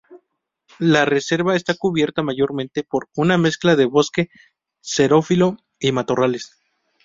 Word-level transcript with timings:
La 0.79 1.05
reserva 1.05 1.55
está 1.55 1.75
cubierta 1.75 2.23
mayormente 2.23 2.83
por 2.83 3.07
una 3.15 3.37
mezcla 3.37 3.75
de 3.75 3.85
bosque 3.85 4.29
xerófilo 4.81 5.57
y 5.79 5.91
matorrales. 5.91 6.57